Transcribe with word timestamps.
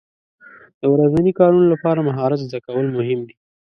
د 0.81 0.83
ورځني 0.93 1.31
کارونو 1.39 1.65
لپاره 1.73 2.05
مهارت 2.09 2.39
زده 2.47 2.59
کول 2.67 2.85
مهم 2.97 3.19
دي. 3.27 3.35